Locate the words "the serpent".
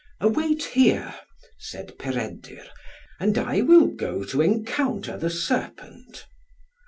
5.15-6.25